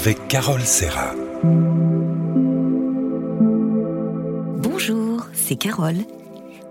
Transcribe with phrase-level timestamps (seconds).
[0.00, 1.14] avec Carole Serra.
[4.62, 5.98] Bonjour, c'est Carole.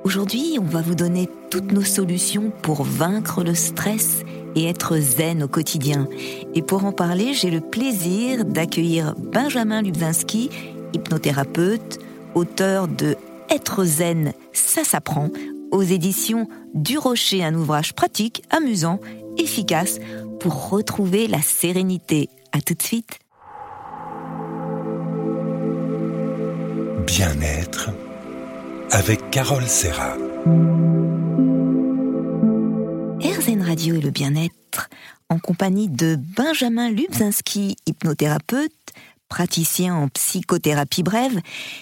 [0.04, 4.24] Aujourd'hui, on va vous donner toutes nos solutions pour vaincre le stress
[4.56, 6.08] et être zen au quotidien.
[6.56, 10.50] Et pour en parler, j'ai le plaisir d'accueillir Benjamin Lubzinski,
[10.94, 12.00] hypnothérapeute,
[12.34, 13.16] auteur de
[13.52, 15.30] Être zen, ça s'apprend,
[15.70, 19.00] aux éditions du Rocher, un ouvrage pratique, amusant,
[19.38, 20.00] efficace
[20.40, 22.28] pour retrouver la sérénité.
[22.52, 23.20] À tout de suite.
[27.06, 27.92] Bien-être
[28.92, 30.16] avec Carole Serra.
[33.22, 34.90] RZN Radio et le bien-être
[35.30, 38.72] en compagnie de Benjamin Lubzinski, hypnothérapeute,
[39.30, 41.40] praticien en psychothérapie brève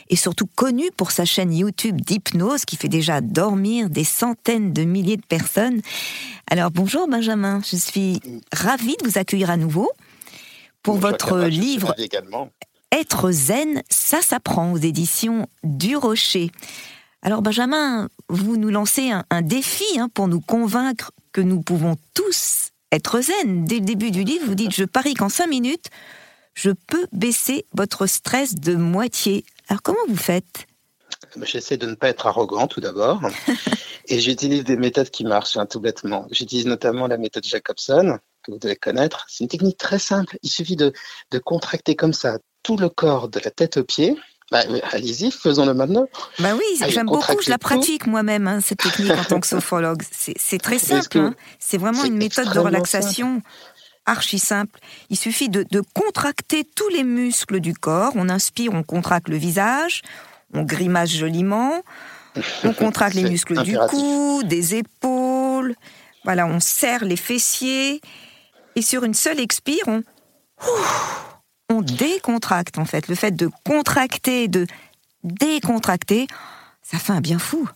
[0.09, 4.83] et surtout connu pour sa chaîne YouTube d'hypnose qui fait déjà dormir des centaines de
[4.83, 5.81] milliers de personnes.
[6.51, 8.19] Alors bonjour Benjamin, je suis
[8.51, 9.89] ravie de vous accueillir à nouveau
[10.83, 11.95] pour votre livre
[12.91, 16.51] Être zen, ça s'apprend aux éditions du Rocher.
[17.21, 22.69] Alors Benjamin, vous nous lancez un, défi hein, pour nous convaincre que nous pouvons tous
[22.91, 23.65] être zen.
[23.65, 25.87] Dès le début du livre, vous dites je parie qu'en cinq minutes,
[26.53, 29.45] je peux baisser votre stress de moitié.
[29.67, 30.67] Alors comment vous faites?
[31.43, 33.21] J'essaie de ne pas être arrogant tout d'abord.
[34.07, 36.27] et j'utilise des méthodes qui marchent hein, tout bêtement.
[36.31, 39.25] J'utilise notamment la méthode Jacobson, que vous devez connaître.
[39.29, 40.37] C'est une technique très simple.
[40.41, 40.93] Il suffit de,
[41.31, 44.17] de contracter comme ça tout le corps de la tête aux pieds
[44.49, 44.61] bah,
[44.93, 46.07] allez-y, faisons-le maintenant.
[46.39, 50.01] Bah oui, j'aime beaucoup, je la pratique moi-même, hein, cette technique en tant que sophrologue.
[50.11, 51.35] C'est très simple, hein.
[51.59, 53.41] c'est vraiment une méthode de relaxation
[54.05, 54.79] archi simple.
[55.09, 58.13] Il suffit de, de, contracter tous les muscles du corps.
[58.15, 60.01] On inspire, on contracte le visage,
[60.53, 61.83] on grimace joliment,
[62.63, 65.75] on contracte les muscles du cou, des épaules.
[66.23, 67.99] Voilà, on serre les fessiers.
[68.77, 70.03] Et sur une seule expire, on
[71.69, 73.07] on décontracte en fait.
[73.07, 74.67] Le fait de contracter, de
[75.23, 76.27] décontracter,
[76.83, 77.67] ça fait un bien fou.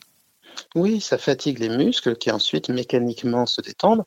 [0.75, 4.03] Oui, ça fatigue les muscles qui ensuite mécaniquement se détendent.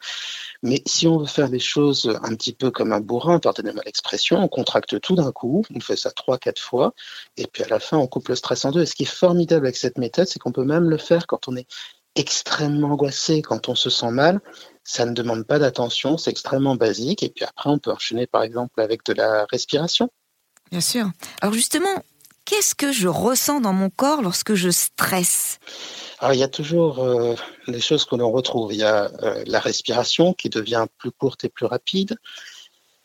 [0.63, 4.39] Mais si on veut faire les choses un petit peu comme un bourrin, pardonnez-moi l'expression,
[4.39, 6.95] on contracte tout d'un coup, on fait ça trois, quatre fois,
[7.37, 8.83] et puis à la fin on coupe le stress en deux.
[8.83, 11.49] Et ce qui est formidable avec cette méthode, c'est qu'on peut même le faire quand
[11.49, 11.67] on est
[12.17, 14.41] extrêmement angoissé, quand on se sent mal.
[14.85, 17.23] Ça ne demande pas d'attention, c'est extrêmement basique.
[17.23, 20.11] Et puis après, on peut enchaîner par exemple avec de la respiration.
[20.71, 21.11] Bien sûr.
[21.41, 22.03] Alors justement,
[22.45, 25.59] qu'est-ce que je ressens dans mon corps lorsque je stresse?
[26.19, 27.35] Alors il y a toujours euh,
[27.69, 28.73] des choses que l'on retrouve.
[28.73, 32.17] Il y a euh, la respiration qui devient plus courte et plus rapide.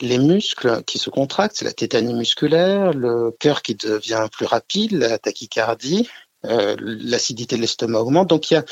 [0.01, 4.93] Les muscles qui se contractent, c'est la tétanie musculaire, le cœur qui devient plus rapide,
[4.93, 6.07] la tachycardie,
[6.45, 8.29] euh, l'acidité de l'estomac augmente.
[8.29, 8.63] Donc il y a,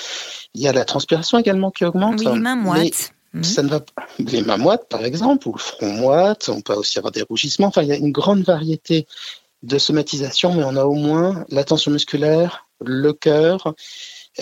[0.54, 2.20] il y a la transpiration également qui augmente.
[2.20, 3.14] Oui, les mains moites.
[3.34, 3.44] Mhm.
[3.44, 3.82] Ça ne va
[4.20, 6.50] les mains moites, par exemple, ou le front moite.
[6.50, 7.68] On peut aussi avoir des rougissements.
[7.68, 9.06] Enfin, il y a une grande variété
[9.64, 13.74] de somatisation, mais on a au moins la tension musculaire, le cœur,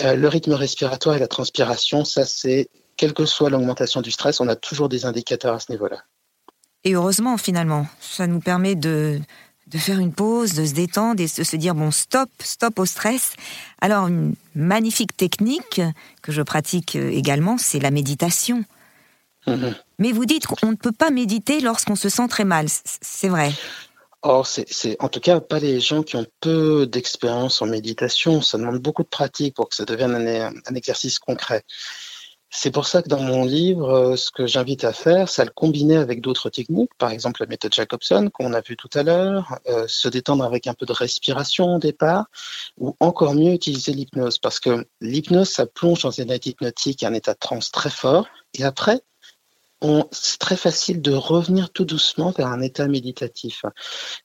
[0.03, 2.05] euh, le rythme respiratoire et la transpiration.
[2.05, 5.71] Ça, c'est quelle que soit l'augmentation du stress, on a toujours des indicateurs à ce
[5.71, 6.03] niveau-là.
[6.83, 9.19] Et heureusement, finalement, ça nous permet de,
[9.67, 12.85] de faire une pause, de se détendre et de se dire bon stop, stop au
[12.85, 13.33] stress.
[13.81, 15.81] Alors une magnifique technique
[16.21, 18.63] que je pratique également, c'est la méditation.
[19.47, 19.75] Mhm.
[19.99, 22.67] Mais vous dites qu'on ne peut pas méditer lorsqu'on se sent très mal,
[23.01, 23.51] c'est vrai.
[24.21, 28.41] Or, c'est en tout cas pas les gens qui ont peu d'expérience en méditation.
[28.41, 31.63] Ça demande beaucoup de pratique pour que ça devienne un exercice concret.
[32.57, 35.45] C'est pour ça que dans mon livre, euh, ce que j'invite à faire, c'est à
[35.45, 39.03] le combiner avec d'autres techniques, par exemple la méthode Jacobson qu'on a vu tout à
[39.03, 42.27] l'heure, euh, se détendre avec un peu de respiration au départ,
[42.77, 47.13] ou encore mieux utiliser l'hypnose, parce que l'hypnose, ça plonge dans un état hypnotique, un
[47.13, 49.01] état de transe très fort, et après,
[50.11, 53.65] c'est très facile de revenir tout doucement vers un état méditatif.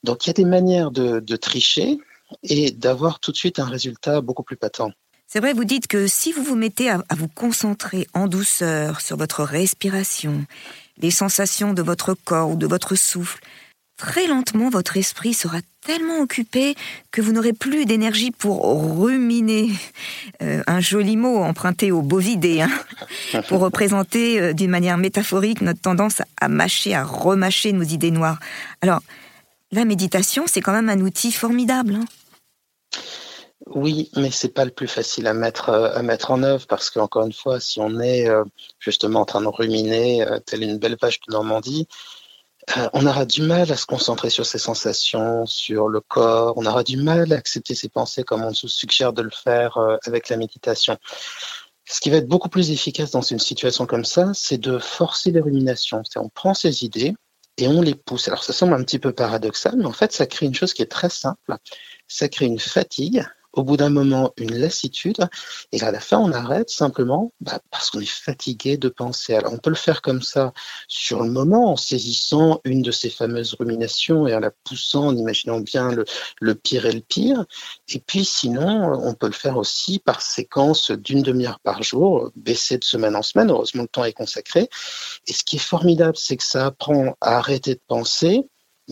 [0.04, 1.98] Donc il y a des manières de tricher
[2.44, 4.92] et d'avoir tout de suite un résultat beaucoup plus patent.
[5.32, 9.16] C'est vrai, vous dites que si vous vous mettez à, vous concentrer en douceur sur
[9.16, 10.44] votre respiration,
[10.98, 13.38] les sensations de votre corps ou de votre souffle,
[13.96, 16.74] très lentement votre esprit sera tellement occupé
[17.12, 19.70] que vous n'aurez plus d'énergie pour ruminer.
[20.42, 22.70] Euh, un joli mot emprunté au bovidé, hein,
[23.48, 28.38] pour représenter euh, d'une manière métaphorique notre tendance à mâcher, à remâcher nos idées noires.
[28.80, 29.02] Alors,
[29.70, 31.96] la méditation, c'est quand même un outil formidable.
[31.96, 32.04] Hein.
[33.72, 36.90] Oui, mais c'est pas le plus facile à mettre euh, à mettre en œuvre parce
[36.90, 38.42] qu'encore une fois, si on est euh,
[38.80, 41.86] justement en train de ruminer euh, telle une belle vache de Normandie,
[42.92, 46.54] on aura du mal à se concentrer sur ses sensations, sur le corps.
[46.56, 49.78] On aura du mal à accepter ses pensées comme on nous suggère de le faire
[50.06, 50.96] avec la méditation.
[51.86, 55.30] Ce qui va être beaucoup plus efficace dans une situation comme ça, c'est de forcer
[55.30, 56.02] les ruminations.
[56.16, 57.14] On prend ses idées
[57.56, 58.28] et on les pousse.
[58.28, 60.82] Alors ça semble un petit peu paradoxal, mais en fait ça crée une chose qui
[60.82, 61.56] est très simple.
[62.08, 65.28] Ça crée une fatigue au bout d'un moment une lassitude,
[65.72, 69.34] et à la fin on arrête simplement bah, parce qu'on est fatigué de penser.
[69.34, 70.52] Alors on peut le faire comme ça
[70.88, 75.16] sur le moment en saisissant une de ces fameuses ruminations et en la poussant, en
[75.16, 75.90] imaginant bien
[76.40, 77.44] le, pire et le pire.
[77.88, 82.78] Et puis sinon on peut le faire aussi par séquence d'une demi-heure par jour, baisser
[82.78, 83.50] de semaine en semaine.
[83.50, 84.68] Heureusement le temps est consacré.
[85.26, 88.44] Et ce qui est formidable, c'est que ça apprend à arrêter de penser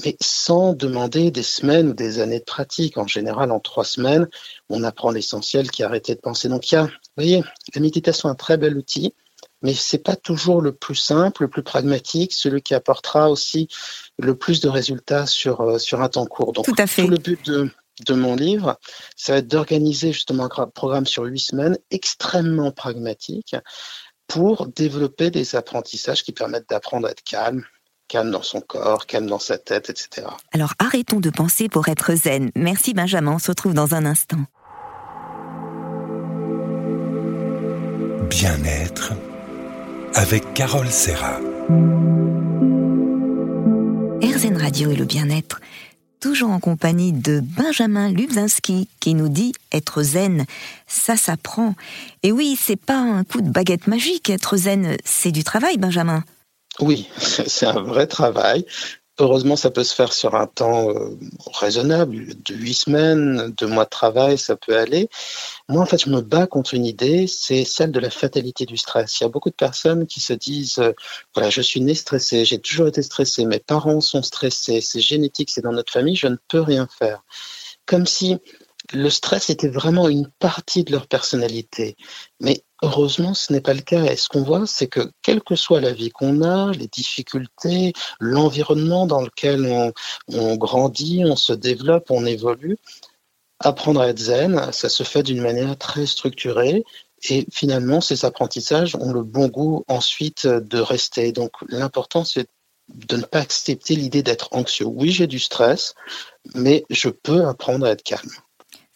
[0.05, 2.99] mais sans demander des semaines ou des années de pratique.
[2.99, 4.29] En général, en trois semaines,
[4.69, 6.49] on apprend l'essentiel qui a arrêté de penser.
[6.49, 7.43] Donc, il y a, vous voyez,
[7.75, 9.15] la méditation est un très bel outil,
[9.62, 13.69] mais c'est pas toujours le plus simple, le plus pragmatique, celui qui apportera aussi
[14.19, 16.53] le plus de résultats sur, euh, sur un temps court.
[16.53, 17.03] Donc, tout, à fait.
[17.03, 17.71] tout le but de,
[18.06, 18.79] de mon livre,
[19.17, 23.56] ça va être d'organiser justement un programme sur huit semaines extrêmement pragmatique
[24.29, 27.65] pour développer des apprentissages qui permettent d'apprendre à être calme,
[28.08, 30.26] calme dans son corps, calme dans sa tête, etc.
[30.52, 32.50] Alors arrêtons de penser pour être zen.
[32.56, 34.38] Merci Benjamin, on se retrouve dans un instant.
[38.31, 39.12] Bien-être
[40.14, 41.38] avec Carole Serra.
[44.22, 45.61] RZN Radio et le bien-être,
[46.20, 50.44] toujours en compagnie de Benjamin Lubzinski qui nous dit être zen,
[50.87, 51.75] ça s'apprend.
[52.22, 56.25] Et oui, c'est pas un coup de baguette magique, être zen, c'est du travail, Benjamin.
[56.80, 58.64] Oui, c'est un vrai travail.
[59.20, 61.19] Heureusement, ça peut se faire sur un temps euh,
[61.52, 65.08] raisonnable, de huit semaines, deux mois de travail, ça peut aller.
[65.69, 68.76] Moi, en fait, je me bats contre une idée, c'est celle de la fatalité du
[68.76, 69.19] stress.
[69.19, 70.92] Il y a beaucoup de personnes qui se disent, euh,
[71.34, 75.50] voilà, je suis né stressé, j'ai toujours été stressé, mes parents sont stressés, c'est génétique,
[75.50, 77.25] c'est dans notre famille, je ne peux rien faire.
[77.86, 78.38] Comme si
[78.93, 81.96] le stress était vraiment une partie de leur personnalité.
[82.40, 84.05] Mais Heureusement, ce n'est pas le cas.
[84.05, 87.93] Et ce qu'on voit, c'est que quelle que soit la vie qu'on a, les difficultés,
[88.20, 89.93] l'environnement dans lequel
[90.29, 92.79] on, grandit, on se développe, on évolue,
[93.58, 96.85] apprendre à être zen, ça se fait d'une manière très structurée.
[97.29, 101.32] Et finalement, ces apprentissages ont le bon goût ensuite de rester.
[101.32, 102.46] Donc l'important, c'est
[102.94, 104.87] de ne pas accepter l'idée d'être anxieux.
[104.87, 105.94] Oui, j'ai du stress,
[106.55, 108.31] mais je peux apprendre à être calme.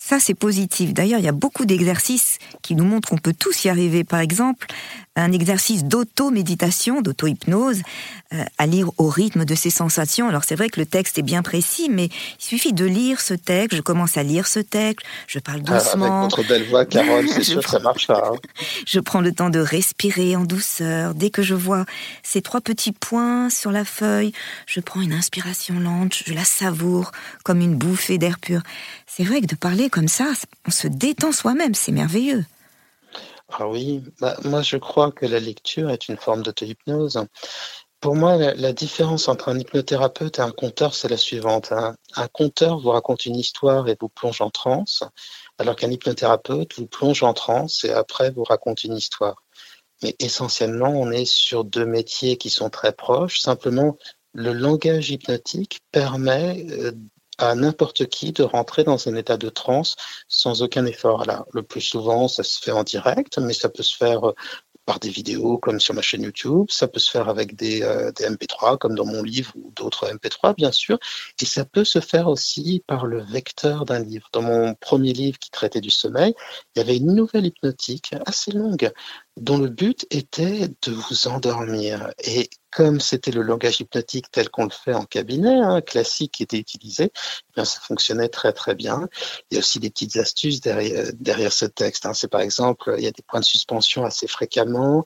[0.04, 0.92] Ça, c'est positif.
[0.92, 4.02] D'ailleurs, il y a beaucoup d'exercices qui nous montrent qu'on peut tous y arriver.
[4.02, 4.66] Par exemple,
[5.16, 7.82] un exercice d'auto-méditation, d'auto-hypnose,
[8.32, 10.28] euh, à lire au rythme de ses sensations.
[10.28, 13.34] Alors c'est vrai que le texte est bien précis, mais il suffit de lire ce
[13.34, 13.76] texte.
[13.76, 16.20] Je commence à lire ce texte, je parle ah, doucement.
[16.22, 18.22] avec votre belle voix, Carole, c'est sûr ça marche pas.
[18.32, 18.36] Hein.
[18.86, 21.14] Je prends le temps de respirer en douceur.
[21.14, 21.84] Dès que je vois
[22.22, 24.32] ces trois petits points sur la feuille,
[24.66, 27.12] je prends une inspiration lente, je la savoure
[27.44, 28.62] comme une bouffée d'air pur.
[29.06, 30.32] C'est vrai que de parler comme ça,
[30.66, 32.44] on se détend soi-même, c'est merveilleux.
[33.52, 37.26] Ah oui, bah, moi je crois que la lecture est une forme d'auto-hypnose.
[38.00, 41.70] Pour moi, la, différence entre un hypnothérapeute et un conteur, c'est la suivante.
[41.70, 45.04] Un, un, conteur vous raconte une histoire et vous plonge en transe,
[45.58, 49.44] alors qu'un hypnothérapeute vous plonge en transe et après vous raconte une histoire.
[50.02, 53.38] Mais essentiellement, on est sur deux métiers qui sont très proches.
[53.38, 53.96] Simplement,
[54.32, 56.92] le langage hypnotique permet euh,
[57.42, 59.96] à n'importe qui de rentrer dans un état de transe
[60.28, 61.22] sans aucun effort.
[61.22, 64.34] Alors, le plus souvent, ça se fait en direct, mais ça peut se faire euh,
[64.84, 68.10] par des vidéos comme sur ma chaîne YouTube, ça peut se faire avec des, euh,
[68.12, 70.98] des MP3 comme dans mon livre ou d'autres MP3 bien sûr,
[71.40, 74.28] et ça peut se faire aussi par le vecteur d'un livre.
[74.32, 76.34] Dans mon premier livre qui traitait du sommeil,
[76.74, 78.92] il y avait une nouvelle hypnotique assez longue
[79.36, 82.12] dont le but était de vous endormir.
[82.18, 86.42] Et comme c'était le langage hypnotique tel qu'on le fait en cabinet, hein, classique qui
[86.42, 89.08] était utilisé, eh bien ça fonctionnait très très bien.
[89.50, 92.06] Il y a aussi des petites astuces derrière, derrière ce texte.
[92.06, 92.14] Hein.
[92.14, 95.04] C'est par exemple, il y a des points de suspension assez fréquemment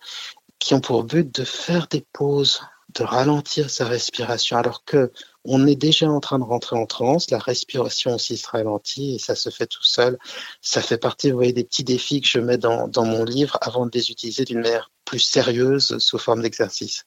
[0.58, 2.60] qui ont pour but de faire des pauses,
[2.98, 5.12] de ralentir sa respiration, alors que
[5.44, 9.18] on est déjà en train de rentrer en transe, la respiration aussi se ralentit et
[9.18, 10.18] ça se fait tout seul.
[10.60, 14.10] Ça fait partie, des petits défis que je mets dans, mon livre avant de les
[14.10, 17.04] utiliser d'une manière plus sérieuse sous forme d'exercice.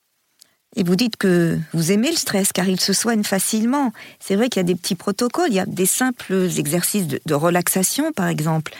[0.75, 3.91] Et vous dites que vous aimez le stress car il se soigne facilement.
[4.19, 7.33] C'est vrai qu'il y a des petits protocoles, il y a des simples exercices de
[7.33, 8.73] relaxation par exemple.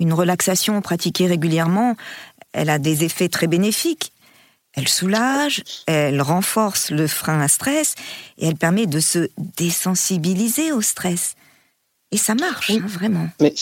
[0.00, 1.96] Une relaxation pratiquée régulièrement,
[2.52, 4.12] elle a des effets très bénéfiques.
[4.76, 7.94] Elle soulage, elle renforce le frein à stress
[8.36, 11.34] et elle permet de se désensibiliser au stress.
[12.12, 13.28] Et ça marche, hein, vraiment.
[13.40, 13.54] Mais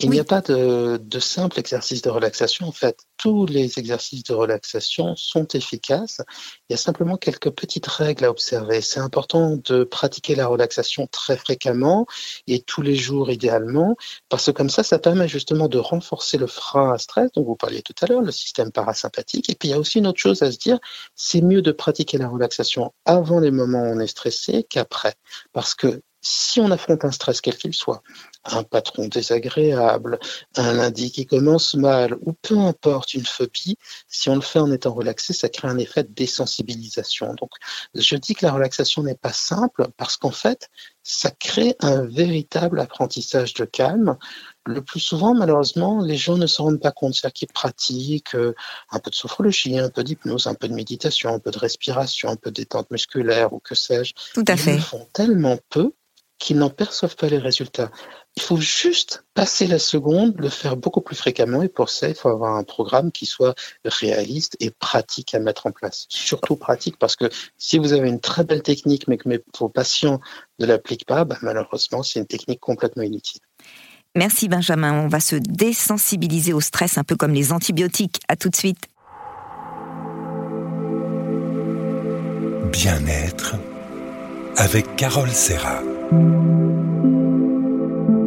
[0.00, 2.66] Il n'y a pas de, de simple exercice de relaxation.
[2.66, 6.20] En fait, tous les exercices de relaxation sont efficaces.
[6.68, 8.80] Il y a simplement quelques petites règles à observer.
[8.80, 12.06] C'est important de pratiquer la relaxation très fréquemment
[12.48, 13.96] et tous les jours idéalement,
[14.28, 17.56] parce que comme ça, ça permet justement de renforcer le frein à stress dont vous
[17.56, 19.48] parliez tout à l'heure, le système parasympathique.
[19.48, 20.80] Et puis il y a aussi une autre chose à se dire,
[21.14, 25.14] c'est mieux de pratiquer la relaxation avant les moments où on est stressé qu'après,
[25.52, 28.02] parce que si on affronte un stress quel qu'il soit,
[28.44, 30.18] un patron désagréable,
[30.56, 33.76] un lundi qui commence mal, ou peu importe, une phobie,
[34.08, 37.34] si on le fait en étant relaxé, ça crée un effet de désensibilisation.
[37.34, 37.50] Donc,
[37.94, 40.70] je dis que la relaxation n'est pas simple parce qu'en fait,
[41.02, 44.16] ça crée un véritable apprentissage de calme.
[44.64, 47.14] Le plus souvent, malheureusement, les gens ne se rendent pas compte.
[47.14, 48.54] C'est-à-dire qu'ils pratiquent euh,
[48.90, 52.30] un peu de sophrologie, un peu d'hypnose, un peu de méditation, un peu de respiration,
[52.30, 54.14] un peu de détente musculaire ou que sais-je.
[54.32, 54.76] Tout à fait.
[54.76, 55.92] Ils font tellement peu
[56.38, 57.90] qu'ils n'en perçoivent pas les résultats.
[58.36, 62.14] Il faut juste passer la seconde, le faire beaucoup plus fréquemment, et pour ça, il
[62.14, 66.06] faut avoir un programme qui soit réaliste et pratique à mettre en place.
[66.08, 67.26] Surtout pratique, parce que
[67.56, 70.20] si vous avez une très belle technique, mais que vos patients
[70.58, 73.40] ne l'appliquent pas, bah, malheureusement, c'est une technique complètement inutile.
[74.16, 78.20] Merci Benjamin, on va se désensibiliser au stress, un peu comme les antibiotiques.
[78.28, 78.86] À tout de suite.
[82.70, 83.56] Bien-être
[84.56, 85.82] avec Carole Serra.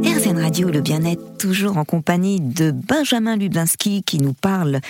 [0.03, 4.81] RZN Radio, le bien-être, toujours en compagnie de Benjamin Lubinski qui nous parle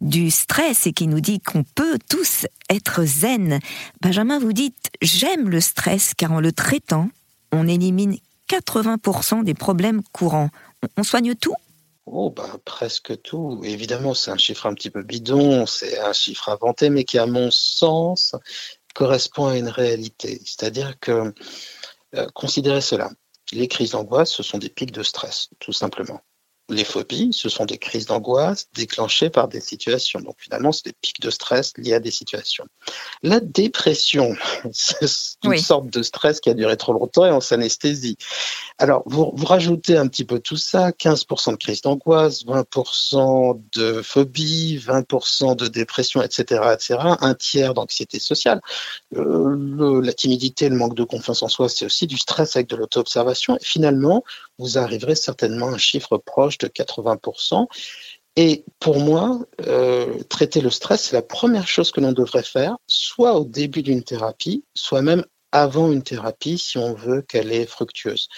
[0.00, 3.60] du stress et qui nous dit qu'on peut tous être zen.
[4.00, 7.10] Benjamin, vous dites J'aime le stress car en le traitant,
[7.52, 8.16] on élimine
[8.50, 10.50] 80% des problèmes courants.
[10.96, 11.54] On soigne tout?
[12.06, 13.60] Oh, bah, presque tout.
[13.64, 17.26] Évidemment, c'est un chiffre un petit peu bidon, c'est un chiffre inventé, mais qui, à
[17.26, 18.34] mon sens,
[18.96, 20.40] correspond à une réalité.
[20.44, 21.34] C'est-à-dire que
[22.34, 23.10] considérez cela.
[23.52, 26.20] Les crises d'angoisse, ce sont des pics de stress, tout simplement.
[26.68, 30.20] Les phobies, ce sont des crises d'angoisse déclenchées par des situations.
[30.20, 32.64] Donc finalement, c'est des pics de stress liés à des situations.
[33.22, 34.34] La dépression,
[34.72, 38.16] c'est une sorte de stress qui a duré trop longtemps et on s'anesthésie.
[38.78, 44.02] Alors, vous, vous rajoutez un petit peu tout ça, 15% de crise d'angoisse, 20% de
[44.02, 48.60] phobie, 20% de dépression, etc., etc., un tiers d'anxiété sociale.
[49.14, 52.76] Euh, la timidité, le manque de confiance en soi, c'est aussi du stress avec de
[52.76, 53.56] l'auto-observation.
[53.56, 54.24] Et finalement,
[54.58, 57.66] vous arriverez certainement à un chiffre proche de 80%.
[58.36, 62.76] Et pour moi, euh, traiter le stress, c'est la première chose que l'on devrait faire,
[62.86, 67.66] soit au début d'une thérapie, soit même avant une thérapie si on veut qu'elle est
[67.66, 68.28] fructueuse.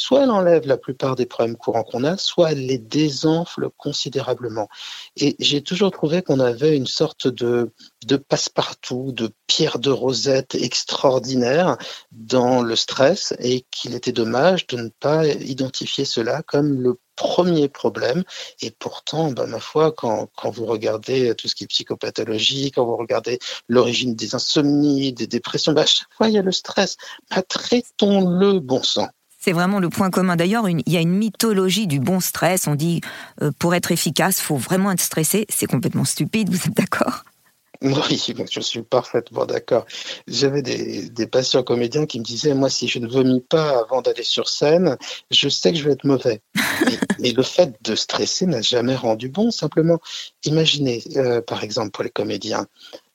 [0.00, 4.68] Soit elle enlève la plupart des problèmes courants qu'on a, soit elle les désenfle considérablement.
[5.16, 7.72] Et j'ai toujours trouvé qu'on avait une sorte de,
[8.06, 11.78] de passe-partout, de pierre de rosette extraordinaire
[12.12, 17.68] dans le stress et qu'il était dommage de ne pas identifier cela comme le premier
[17.68, 18.22] problème.
[18.62, 22.84] Et pourtant, ben, ma foi, quand, quand, vous regardez tout ce qui est psychopathologie, quand
[22.86, 26.52] vous regardez l'origine des insomnies, des dépressions, ben, à chaque fois, il y a le
[26.52, 26.96] stress.
[27.30, 29.08] Ben, Traitons-le bon sang?
[29.38, 30.34] C'est vraiment le point commun.
[30.34, 32.66] D'ailleurs, il y a une mythologie du bon stress.
[32.66, 33.00] On dit,
[33.40, 35.46] euh, pour être efficace, faut vraiment être stressé.
[35.48, 37.24] C'est complètement stupide, vous êtes d'accord?
[37.80, 39.86] Oui, je suis parfaitement d'accord.
[40.26, 44.02] J'avais des, des, patients comédiens qui me disaient, moi, si je ne vomis pas avant
[44.02, 44.96] d'aller sur scène,
[45.30, 46.40] je sais que je vais être mauvais.
[47.20, 49.52] Mais le fait de stresser n'a jamais rendu bon.
[49.52, 50.00] Simplement,
[50.44, 52.66] imaginez, euh, par exemple, pour les comédiens,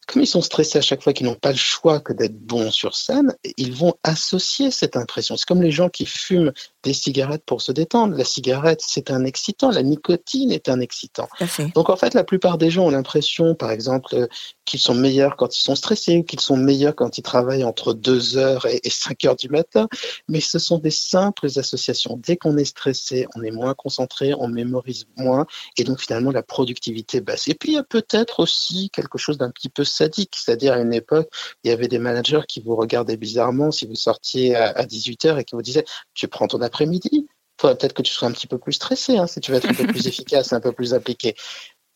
[0.07, 2.71] comme ils sont stressés à chaque fois qu'ils n'ont pas le choix que d'être bons
[2.71, 5.37] sur scène, ils vont associer cette impression.
[5.37, 6.51] C'est comme les gens qui fument
[6.83, 8.15] des cigarettes pour se détendre.
[8.15, 9.71] La cigarette, c'est un excitant.
[9.71, 11.27] La nicotine est un excitant.
[11.75, 14.27] Donc en fait, la plupart des gens ont l'impression, par exemple,
[14.65, 18.37] qu'ils sont meilleurs quand ils sont stressés, qu'ils sont meilleurs quand ils travaillent entre 2
[18.37, 19.87] heures et 5 heures du matin.
[20.27, 22.17] Mais ce sont des simples associations.
[22.17, 25.45] Dès qu'on est stressé, on est moins concentré, on mémorise moins.
[25.77, 27.47] Et donc finalement, la productivité baisse.
[27.47, 30.35] Et puis il y a peut-être aussi quelque chose d'un petit peu sadique.
[30.35, 31.29] C'est-à-dire à une époque,
[31.63, 35.39] il y avait des managers qui vous regardaient bizarrement si vous sortiez à 18 heures
[35.39, 37.27] et qui vous disaient, tu prends ton après-midi?
[37.57, 39.73] Peut-être que tu seras un petit peu plus stressé hein, si tu veux être un
[39.73, 41.35] peu plus efficace, un peu plus appliqué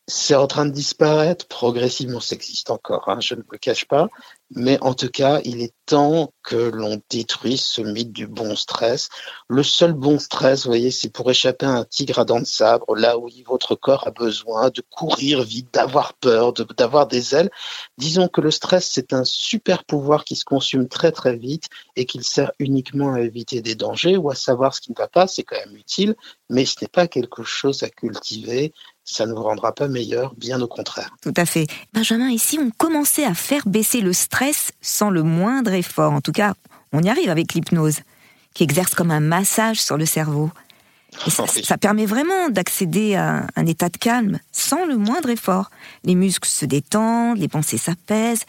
[0.08, 4.08] c'est en train de disparaître progressivement, ça existe encore, hein, je ne le cache pas,
[4.52, 9.10] mais en tout cas, il est temps que l'on détruise ce mythe du bon stress.
[9.50, 12.46] Le seul bon stress, vous voyez, c'est pour échapper à un tigre à dents de
[12.46, 17.52] sabre, là où votre corps a besoin de courir vite, d'avoir peur, d'avoir des ailes.
[17.98, 21.66] Disons que le stress, c'est un super pouvoir qui se consume très très vite
[21.98, 25.10] et qu'il sert uniquement à éviter des dangers ou à savoir ce qui ne va
[25.10, 26.16] pas, c'est quand même utile,
[26.50, 28.74] mais ce n'est pas quelque chose à cultiver
[29.10, 31.16] ça ne vous rendra pas meilleur, bien au contraire.
[31.22, 31.66] Tout à fait.
[31.94, 36.12] Benjamin, ici, on commençait à faire baisser le stress sans le moindre effort?
[36.12, 36.54] En tout cas,
[36.92, 38.02] on y arrive avec l'hypnose,
[38.54, 40.52] qui exerce comme un massage sur le cerveau.
[41.30, 45.72] ça, permet vraiment d'accéder à un état de calme sans le moindre effort.
[46.04, 48.44] Les muscles se détendent, les pensées s'apaisent,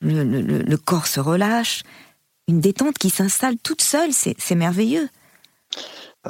[0.00, 1.84] le, corps se relâche.
[2.48, 5.08] Une détente qui s'installe toute seule, c'est merveilleux.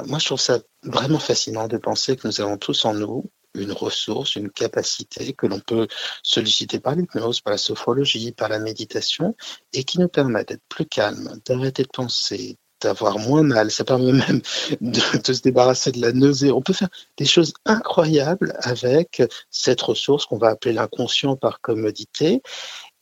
[0.05, 3.71] Moi, je trouve ça vraiment fascinant de penser que nous avons tous en nous une
[3.71, 5.87] ressource, une capacité que l'on peut
[6.23, 9.35] solliciter par l'hypnose, par la sophrologie, par la méditation,
[9.73, 13.71] et qui nous permet d'être plus calme, d'arrêter de penser, d'avoir moins mal.
[13.71, 14.41] Ça permet même
[14.81, 14.99] de,
[15.33, 16.51] se débarrasser de la nausée.
[16.51, 22.41] On peut faire des choses incroyables avec cette ressource qu'on va appeler l'inconscient par commodité.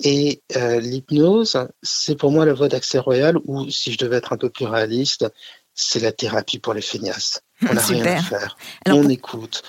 [0.04, 4.34] Et euh, l'hypnose, c'est pour moi la voie d'accès royal, ou si je devais être
[4.34, 5.26] un peu plus réaliste,
[5.74, 7.42] c'est la thérapie pour les feignasses.
[7.70, 8.58] On n'a rien à faire.
[8.88, 9.64] on écoute.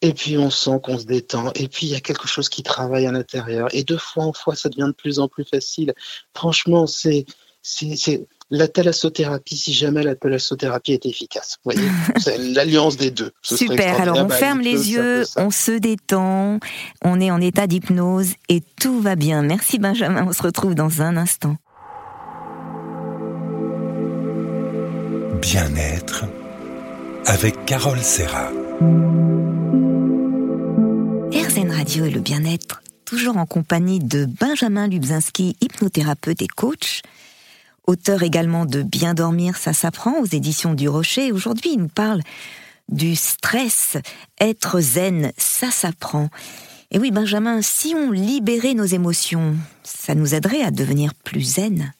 [0.00, 1.52] Et puis on sent qu'on se détend.
[1.54, 3.68] Et puis il y a quelque chose qui travaille à l'intérieur.
[3.72, 5.94] Et de fois en fois, ça devient de plus en plus facile.
[6.34, 7.26] Franchement, c'est,
[7.62, 11.58] c'est, la thalassothérapie, si jamais la thalassothérapie est efficace.
[11.64, 11.88] Vous voyez,
[12.18, 13.32] c'est l'alliance des deux.
[13.42, 14.00] Super.
[14.00, 16.60] Alors on ferme les yeux, on se détend,
[17.02, 19.42] on est en état d'hypnose et tout va bien.
[19.42, 20.26] Merci Benjamin.
[20.28, 21.56] On se retrouve dans un instant.
[25.40, 26.24] Bien-être
[27.28, 28.50] avec Carole Serra.
[31.30, 37.02] RZN Radio et le bien-être, toujours en compagnie de Benjamin Lubzinski, hypnothérapeute et coach,
[37.86, 41.30] auteur également de Bien dormir, ça s'apprend aux éditions du Rocher.
[41.30, 42.22] Aujourd'hui, il nous parle
[42.88, 43.98] du stress,
[44.40, 46.30] être zen, ça s'apprend.
[46.90, 51.92] Et oui, Benjamin, si on libérait nos émotions, ça nous aiderait à devenir plus zen.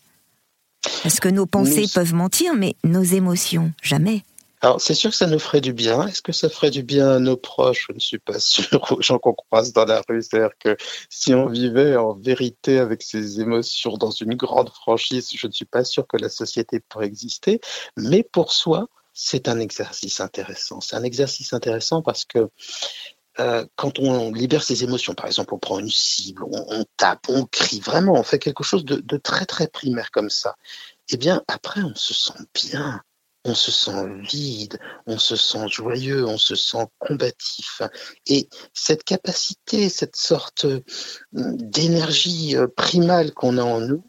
[1.03, 4.23] Parce que nos pensées peuvent mentir, mais nos émotions, jamais?
[4.61, 6.07] Alors, c'est sûr que ça nous ferait du bien.
[6.07, 7.87] Est-ce que ça ferait du bien à nos proches?
[7.89, 8.93] Je ne suis pas sûr.
[8.93, 10.77] Aux gens qu'on croise dans la rue, c'est-à-dire que
[11.11, 15.65] si on vivait en vérité avec ses émotions dans une grande franchise, je ne suis
[15.65, 17.61] pas sûr que la société pourrait exister.
[17.97, 20.81] Mais pour soi, c'est un exercice intéressant.
[20.81, 22.49] C'est un exercice intéressant parce que
[23.41, 27.45] euh, quand on libère ses émotions, par exemple, on prend une cible, on, tape, on
[27.45, 30.57] crie, vraiment, on fait quelque chose de, très très primaire comme ça.
[31.11, 33.01] Eh bien, après, on se sent bien,
[33.45, 37.83] on se sent vide, on se sent joyeux, on se sent combatif.
[38.27, 40.81] Et cette capacité, cette sorte euh,
[41.33, 44.05] d'énergie euh, primale qu'on a en nous,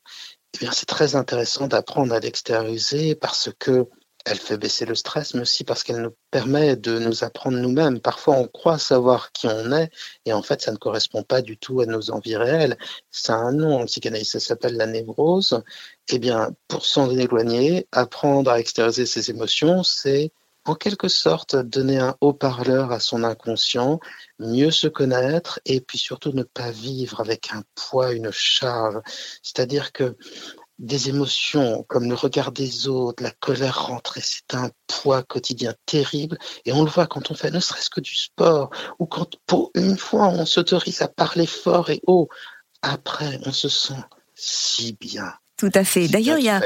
[0.56, 3.88] eh bien, c'est très intéressant d'apprendre à l'extérioriser parce que
[4.30, 8.00] elle fait baisser le stress, mais aussi parce qu'elle nous permet de nous apprendre nous-mêmes.
[8.00, 9.90] Parfois, on croit savoir qui on est,
[10.26, 12.78] et en fait, ça ne correspond pas du tout à nos envies réelles.
[13.10, 15.64] Ça a un nom en psychanalyse, ça s'appelle la névrose.
[16.10, 20.32] Eh bien, pour s'en éloigner, apprendre à extérioriser ses émotions, c'est
[20.66, 24.00] en quelque sorte donner un haut-parleur à son inconscient,
[24.38, 29.00] mieux se connaître et puis surtout ne pas vivre avec un poids, une charge.
[29.42, 30.16] C'est-à-dire que
[30.80, 36.38] des émotions comme le regard des autres, la colère rentrée, c'est un poids quotidien terrible.
[36.66, 39.72] Et on le voit quand on fait ne serait-ce que du sport ou quand pour
[39.76, 42.30] une fois on s'autorise à parler fort et haut.
[42.82, 44.02] Après, on se sent
[44.36, 45.34] si bien.
[45.58, 46.08] Tout à fait.
[46.08, 46.62] D'ailleurs, il y a.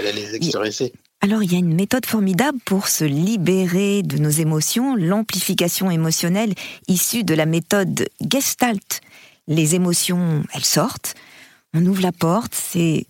[1.21, 6.54] Alors, il y a une méthode formidable pour se libérer de nos émotions, l'amplification émotionnelle
[6.88, 9.02] issue de la méthode Gestalt.
[9.47, 11.15] Les émotions, elles sortent,
[11.73, 13.08] on ouvre la porte, c'est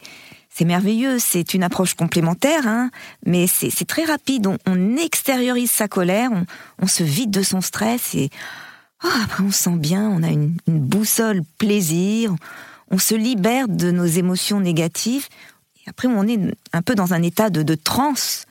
[0.53, 2.91] c'est merveilleux, c'est une approche complémentaire, hein,
[3.25, 4.47] mais c'est très rapide.
[4.67, 6.29] On, extériorise sa colère,
[6.79, 8.29] on, se vide de son stress et
[9.03, 12.35] oh, après on se sent bien, on a une, boussole plaisir,
[12.91, 15.27] on se libère de nos émotions négatives.
[15.85, 16.39] Et après, on est
[16.71, 18.45] un peu dans un état de, de transe.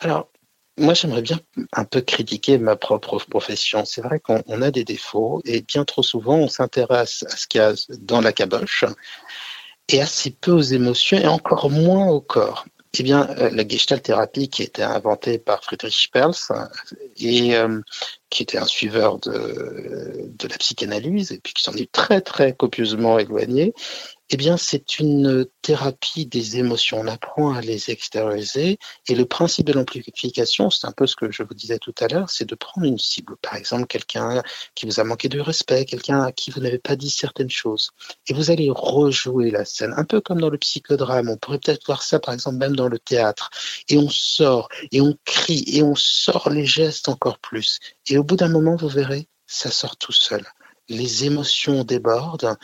[0.00, 0.28] Alors,
[0.76, 1.38] moi, j'aimerais bien
[1.72, 3.84] un peu critiquer ma propre profession.
[3.84, 7.60] C'est vrai qu'on a des défauts et bien trop souvent, on s'intéresse à ce qu'il
[7.60, 8.84] y a dans la caboche
[9.92, 12.64] et assez peu aux émotions et encore moins au corps.
[12.98, 16.34] Eh bien, euh, la Gestalt thérapie qui a été inventée par Friedrich Perls
[17.18, 17.80] et euh,
[18.30, 22.54] qui était un suiveur de, de la psychanalyse et puis qui s'en est très très
[22.54, 23.74] copieusement éloigné,
[24.32, 27.00] eh bien, c'est une thérapie des émotions.
[27.00, 28.78] On apprend à les extérioriser.
[29.08, 32.06] Et le principe de l'amplification, c'est un peu ce que je vous disais tout à
[32.06, 33.36] l'heure, c'est de prendre une cible.
[33.42, 34.40] Par exemple, quelqu'un
[34.76, 37.90] qui vous a manqué de respect, quelqu'un à qui vous n'avez pas dit certaines choses.
[38.28, 41.28] Et vous allez rejouer la scène, un peu comme dans le psychodrame.
[41.28, 43.50] On pourrait peut-être voir ça, par exemple, même dans le théâtre.
[43.88, 47.80] Et on sort, et on crie, et on sort les gestes encore plus.
[48.06, 50.44] Et au bout d'un moment, vous verrez, ça sort tout seul
[50.90, 52.56] les émotions débordent,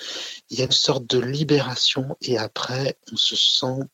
[0.50, 3.84] il y a une sorte de libération et après, on se sent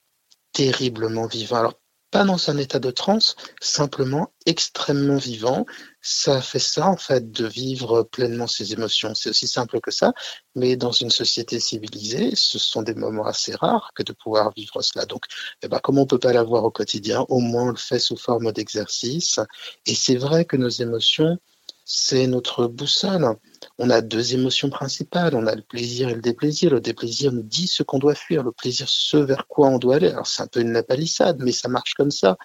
[0.53, 1.57] terriblement vivant.
[1.57, 1.75] Alors,
[2.11, 5.65] pas dans un état de transe, simplement extrêmement vivant.
[6.03, 9.15] Ça fait ça, en fait, de vivre pleinement ses émotions.
[9.15, 10.13] C'est aussi simple que ça,
[10.55, 14.83] mais dans une société civilisée, ce sont des moments assez rares que de pouvoir vivre
[14.83, 15.07] cela.
[15.07, 15.25] Donc,
[15.63, 18.19] eh ben, comme on peut pas l'avoir au quotidien, au moins on le fait sous
[18.19, 19.41] forme d'exercice.
[19.87, 21.39] Et c'est vrai que nos émotions,
[21.85, 23.37] c'est notre boussole.
[23.79, 26.71] On a deux émotions principales, on a le plaisir et le déplaisir.
[26.71, 29.97] Le déplaisir nous dit ce qu'on doit fuir, le plaisir ce vers quoi on doit
[29.97, 30.09] aller.
[30.09, 32.37] Alors c'est un peu une palissade, mais ça marche comme ça.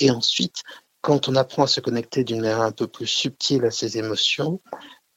[0.00, 0.62] Et ensuite,
[1.00, 4.60] quand on apprend à se connecter d'une manière un peu plus subtile à ses émotions,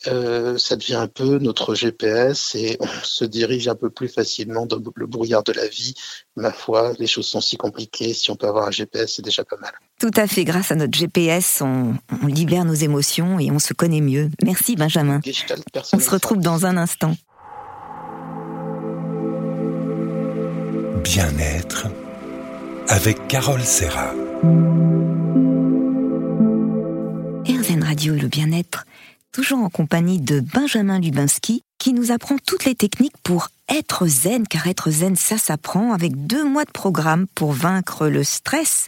[0.07, 4.65] euh, ça devient un peu notre GPS et on se dirige un peu plus facilement
[4.65, 5.93] dans le brouillard de la vie.
[6.37, 8.13] Ma foi, les choses sont si compliquées.
[8.13, 9.71] Si on peut avoir un GPS, c'est déjà pas mal.
[9.99, 10.45] Tout à fait.
[10.45, 14.29] Grâce à notre GPS, on, on libère nos émotions et on se connaît mieux.
[14.43, 15.19] Merci Benjamin.
[15.93, 17.15] On se retrouve dans un instant.
[21.03, 21.87] Bien-être
[22.87, 24.13] avec Carole Serra.
[27.45, 28.85] RZN Radio et le bien-être
[29.31, 34.47] toujours en compagnie de Benjamin Lubinski, qui nous apprend toutes les techniques pour être zen,
[34.47, 38.87] car être zen, ça s'apprend avec deux mois de programme pour vaincre le stress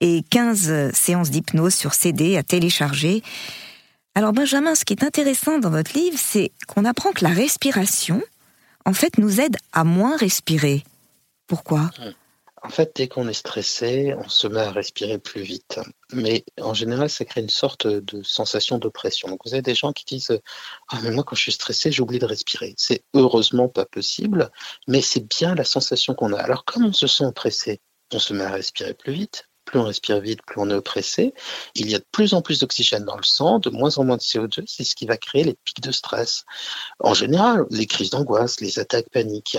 [0.00, 3.22] et 15 séances d'hypnose sur CD à télécharger.
[4.14, 8.22] Alors Benjamin, ce qui est intéressant dans votre livre, c'est qu'on apprend que la respiration,
[8.84, 10.84] en fait, nous aide à moins respirer.
[11.46, 11.90] Pourquoi?
[12.64, 15.80] En fait, dès qu'on est stressé, on se met à respirer plus vite.
[16.12, 19.28] Mais en général, ça crée une sorte de sensation d'oppression.
[19.28, 20.40] Donc, vous avez des gens qui disent
[20.88, 22.74] Ah, mais moi, quand je suis stressé, j'oublie de respirer.
[22.78, 24.50] C'est heureusement pas possible,
[24.88, 26.38] mais c'est bien la sensation qu'on a.
[26.38, 27.80] Alors, comme on se sent oppressé,
[28.12, 31.34] on se met à respirer plus vite, plus on respire vite, plus on est oppressé.
[31.74, 34.16] Il y a de plus en plus d'oxygène dans le sang, de moins en moins
[34.16, 36.44] de CO2, c'est ce qui va créer les pics de stress.
[37.00, 39.58] En général, les crises d'angoisse, les attaques paniques.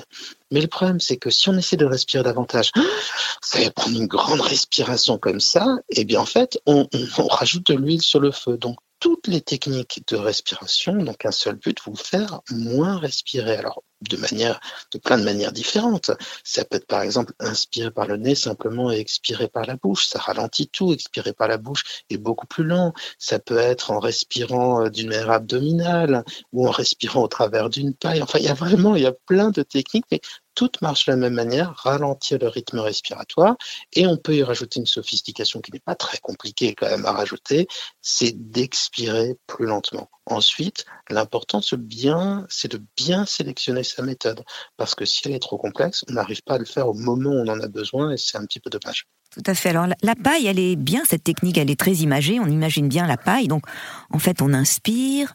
[0.52, 2.72] Mais le problème, c'est que si on essaie de respirer davantage,
[3.42, 6.88] ça va prendre une grande respiration comme ça, et bien en fait, on,
[7.30, 8.58] rajoute de l'huile sur le feu.
[9.06, 13.56] Toutes les techniques de respiration n'ont qu'un seul but, vous faire moins respirer.
[13.56, 14.60] Alors, de manière,
[14.92, 16.10] de plein de manières différentes.
[16.44, 20.08] Ça peut être par exemple inspirer par le nez simplement et expirer par la bouche.
[20.08, 20.92] Ça ralentit tout.
[20.92, 22.94] Expirer par la bouche est beaucoup plus lent.
[23.20, 27.94] Ça peut être en respirant euh, d'une manière abdominale ou en respirant au travers d'une
[27.94, 28.24] paille.
[28.24, 30.20] Enfin, il y a vraiment, il y a plein de techniques, mais
[30.56, 33.56] toutes marchent de la même manière, ralentir le rythme respiratoire,
[33.94, 37.12] et on peut y rajouter une sophistication qui n'est pas très compliquée quand même à
[37.12, 37.68] rajouter,
[38.02, 40.10] c'est d'expirer plus lentement.
[40.26, 44.44] Ensuite, l'important c'est de bien sélectionner sa méthode,
[44.78, 47.30] parce que si elle est trop complexe, on n'arrive pas à le faire au moment
[47.30, 49.06] où on en a besoin, et c'est un petit peu dommage.
[49.32, 49.70] Tout à fait.
[49.70, 53.06] Alors la paille, elle est bien, cette technique, elle est très imagée, on imagine bien
[53.06, 53.66] la paille, donc
[54.10, 55.34] en fait on inspire,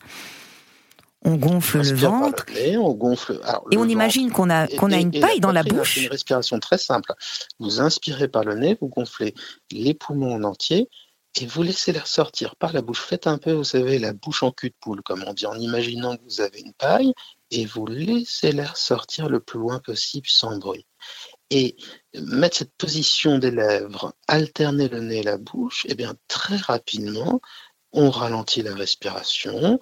[1.23, 2.47] on gonfle le ventre.
[2.79, 3.41] on gonfle.
[3.71, 5.95] et on imagine qu'on a, qu'on a une paille dans la bouche.
[5.95, 7.13] C'est une respiration très simple.
[7.59, 9.35] Vous inspirez par le nez, vous gonflez
[9.71, 10.89] les poumons en entier
[11.41, 13.01] et vous laissez l'air sortir par la bouche.
[13.01, 15.59] Faites un peu, vous savez, la bouche en cul de poule, comme on dit, en
[15.59, 17.13] imaginant que vous avez une paille
[17.51, 20.87] et vous laissez l'air sortir le plus loin possible sans bruit.
[21.51, 21.77] Et
[22.15, 26.57] mettre cette position des lèvres, alterner le nez et la bouche, et eh bien très
[26.57, 27.41] rapidement,
[27.93, 29.81] on ralentit la respiration,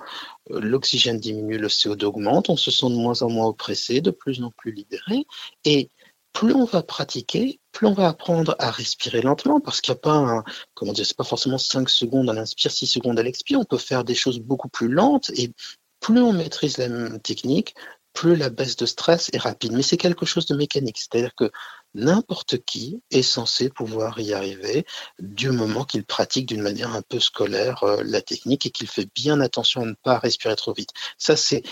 [0.51, 4.11] euh, l'oxygène diminue, le CO2 augmente, on se sent de moins en moins oppressé, de
[4.11, 5.27] plus en plus libéré,
[5.65, 5.91] et
[6.33, 10.01] plus on va pratiquer, plus on va apprendre à respirer lentement, parce qu'il n'y a
[10.01, 10.45] pas un,
[10.75, 14.05] comment dire, pas forcément 5 secondes à l'inspire, 6 secondes à l'expire, on peut faire
[14.05, 15.53] des choses beaucoup plus lentes, et
[16.01, 17.75] plus on maîtrise la même technique,
[18.13, 19.73] plus la baisse de stress est rapide.
[19.73, 21.51] Mais c'est quelque chose de mécanique, c'est-à-dire que
[21.95, 24.87] n'importe qui est censé pouvoir y arriver
[25.19, 29.09] du moment qu'il pratique d'une manière un peu scolaire euh, la technique et qu'il fait
[29.15, 30.91] bien attention à ne pas respirer trop vite.
[31.17, 31.63] Ça, c'est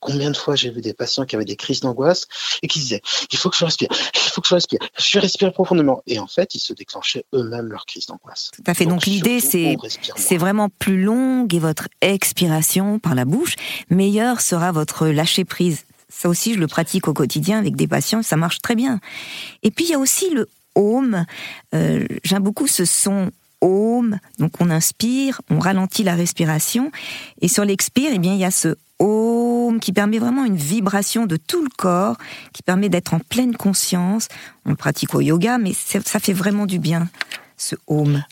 [0.00, 2.26] combien de fois j'ai vu des patients qui avaient des crises d'angoisse
[2.62, 5.52] et qui disaient il faut que je respire, il faut que je respire, je respire
[5.52, 6.02] profondément.
[6.06, 8.50] Et en fait, ils se déclenchaient eux-mêmes leur crise d'angoisse.
[8.54, 8.86] Tout à fait.
[8.86, 9.76] Donc, l'idée, c'est
[10.16, 13.54] c'est vraiment plus longue et votre expiration par la bouche,
[13.90, 15.84] meilleur sera votre lâcher prise.
[16.08, 19.00] Ça aussi, je le pratique au quotidien avec des patients, ça marche très bien.
[19.62, 21.24] Et puis, il y a aussi le home.
[21.74, 24.18] Euh, j'aime beaucoup ce son home.
[24.38, 26.92] Donc, on inspire, on ralentit la respiration.
[27.40, 31.26] Et sur l'expire, eh bien, il y a ce home qui permet vraiment une vibration
[31.26, 32.16] de tout le corps,
[32.52, 34.28] qui permet d'être en pleine conscience.
[34.64, 37.08] On le pratique au yoga, mais ça fait vraiment du bien,
[37.56, 38.22] ce home.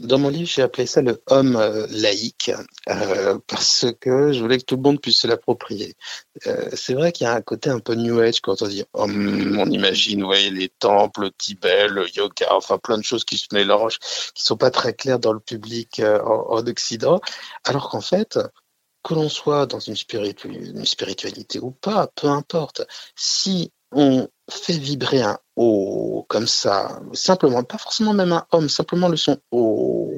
[0.00, 2.50] Dans mon livre, j'ai appelé ça le homme euh, laïque
[2.88, 5.94] euh, parce que je voulais que tout le monde puisse se l'approprier.
[6.46, 8.84] Euh, c'est vrai qu'il y a un côté un peu new age quand on dit
[8.94, 13.48] homme, on imagine, les temples, le Tibet, le yoga, enfin plein de choses qui se
[13.52, 13.98] mélangent,
[14.34, 17.20] qui sont pas très claires dans le public en, en, Occident,
[17.64, 18.38] alors qu'en fait,
[19.02, 22.82] que l'on soit dans une, spiritualité ou pas, peu importe.
[23.16, 29.08] Si on fait vibrer un O comme ça, simplement, pas forcément même un homme, simplement
[29.08, 30.12] le son O,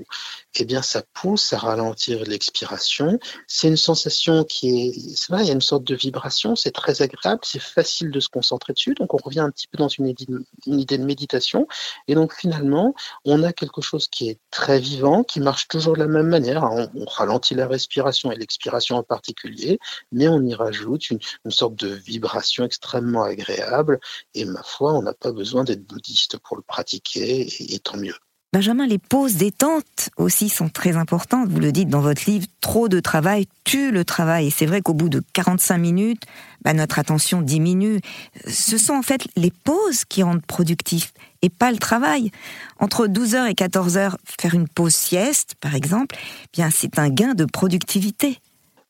[0.55, 3.19] eh bien, ça pousse à ralentir l'expiration.
[3.47, 6.73] C'est une sensation qui est, c'est vrai, il y a une sorte de vibration, c'est
[6.73, 8.95] très agréable, c'est facile de se concentrer dessus.
[8.95, 10.27] Donc, on revient un petit peu dans une idée,
[10.67, 11.67] une idée de méditation.
[12.09, 16.01] Et donc, finalement, on a quelque chose qui est très vivant, qui marche toujours de
[16.01, 16.65] la même manière.
[16.65, 19.79] On, ralentit la respiration et l'expiration en particulier,
[20.13, 24.01] mais on y rajoute une, une sorte de vibration extrêmement agréable.
[24.35, 28.15] Et ma foi, on n'a pas besoin d'être bouddhiste pour le pratiquer, et, tant mieux.
[28.53, 31.49] Benjamin, les pauses détente aussi sont très importantes.
[31.49, 34.49] Vous le dites dans votre livre, trop de travail tue le travail.
[34.49, 36.25] Et c'est vrai qu'au bout de 45 minutes,
[36.61, 38.01] bah, notre attention diminue.
[38.47, 42.31] Ce sont en fait les pauses qui rendent productif et pas le travail.
[42.79, 47.33] Entre 12h et 14h, faire une pause sieste, par exemple, eh bien c'est un gain
[47.33, 48.39] de productivité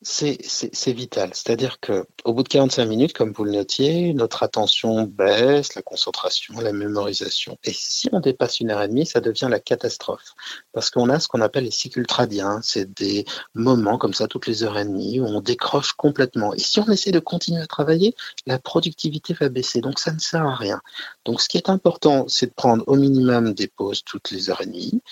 [0.03, 1.31] c'est vital.
[1.33, 5.83] C'est-à-dire que au bout de 45 minutes, comme vous le notiez, notre attention baisse, la
[5.83, 7.59] concentration, la mémorisation.
[7.65, 10.35] Et si on dépasse une heure et demie, ça devient la catastrophe.
[10.73, 12.61] Parce qu'on a ce qu'on appelle les cycles ultradiens.
[12.63, 16.53] C'est des moments comme ça, toutes les heures et demie, où on décroche complètement.
[16.55, 18.15] Et si on essaie de continuer à travailler,
[18.47, 19.81] la productivité va baisser.
[19.81, 20.81] Donc ça ne sert à rien.
[21.25, 24.61] Donc ce qui est important, c'est de prendre au minimum des pauses toutes les heures
[24.61, 25.03] et demie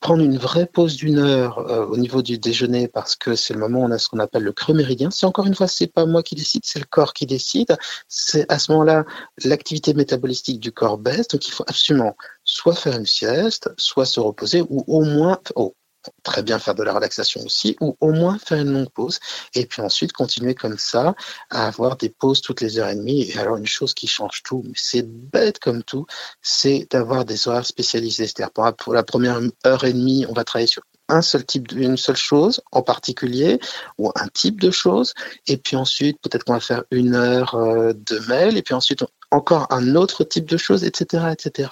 [0.00, 3.60] prendre une vraie pause d'une heure euh, au niveau du déjeuner parce que c'est le
[3.60, 5.10] moment où on a ce qu'on appelle le creux méridien.
[5.10, 7.76] C'est encore une fois, c'est pas moi qui décide, c'est le corps qui décide.
[8.08, 9.04] C'est à ce moment-là,
[9.44, 14.20] l'activité métabolistique du corps baisse, donc il faut absolument soit faire une sieste, soit se
[14.20, 15.74] reposer ou au moins, oh,
[16.22, 19.18] très bien faire de la relaxation aussi, ou au moins faire une longue pause,
[19.54, 21.14] et puis ensuite continuer comme ça
[21.50, 23.30] à avoir des pauses toutes les heures et demie.
[23.30, 26.06] Et alors une chose qui change tout, mais c'est bête comme tout,
[26.42, 28.26] c'est d'avoir des horaires spécialisés.
[28.26, 31.96] C'est-à-dire pour la première heure et demie, on va travailler sur un seul type d'une
[31.96, 33.58] seule chose en particulier
[33.96, 35.14] ou un type de chose
[35.46, 39.04] et puis ensuite peut-être qu'on va faire une heure euh, de mail et puis ensuite
[39.30, 41.70] encore un autre type de chose etc etc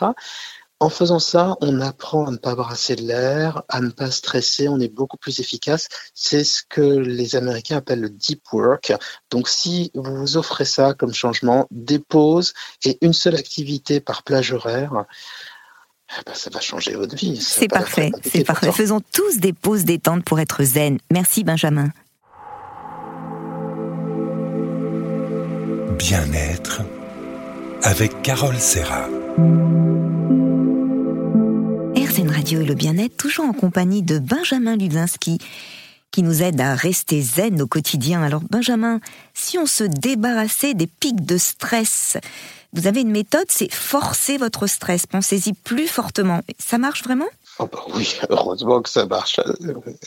[0.79, 4.69] en faisant ça, on apprend à ne pas brasser de l'air, à ne pas stresser,
[4.69, 5.89] on est beaucoup plus efficace.
[6.15, 8.93] C'est ce que les Américains appellent le deep work.
[9.31, 12.53] Donc si vous vous offrez ça comme changement, des pauses
[12.85, 15.05] et une seule activité par plage horaire,
[16.11, 17.39] eh ben, ça va changer votre vie.
[17.41, 18.71] C'est parfait, c'est parfait.
[18.71, 20.99] Faisons tous des pauses détente pour être zen.
[21.11, 21.89] Merci Benjamin.
[25.99, 26.83] Bien-être
[27.83, 29.09] avec Carole Serra.
[32.49, 35.39] Et le bien-être, toujours en compagnie de Benjamin Luzinski,
[36.13, 38.23] qui nous aide à rester zen au quotidien.
[38.23, 39.01] Alors Benjamin,
[39.35, 42.19] si on se débarrassait des pics de stress,
[42.73, 45.07] vous avez une méthode, c'est forcer votre stress.
[45.07, 46.41] Pensez-y plus fortement.
[46.61, 47.27] Ça marche vraiment?
[47.59, 49.41] Oh bah oui, heureusement que ça marche.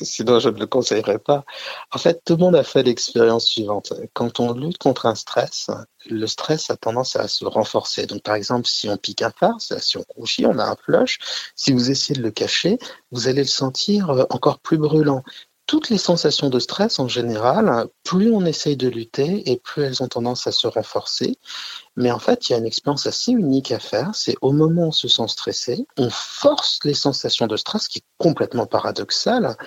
[0.02, 1.46] Sinon, je ne le conseillerais pas.
[1.92, 3.92] En fait, tout le monde a fait l'expérience suivante.
[4.14, 5.72] Quand on lutte contre un stress,
[6.08, 8.06] le stress a tendance à se renforcer.
[8.06, 11.18] Donc, par exemple, si on pique un phare, si on rougit, on a un flush,
[11.56, 12.78] si vous essayez de le cacher,
[13.12, 15.24] vous allez le sentir euh, encore plus brûlant
[15.70, 20.02] toutes les sensations de stress en général, plus on essaye de lutter et plus elles
[20.02, 21.38] ont tendance à se renforcer.
[22.00, 24.12] Mais en fait, il y a une expérience assez unique à faire.
[24.14, 28.00] C'est au moment où on se sent stressé, on force les sensations de stress, qui
[28.00, 29.58] est complètement paradoxal.